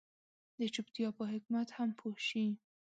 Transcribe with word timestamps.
د 0.59 0.61
چوپتيا 0.73 1.09
په 1.17 1.23
حکمت 1.31 1.67
هم 1.77 1.89
پوه 1.99 2.17
شي. 2.27 2.45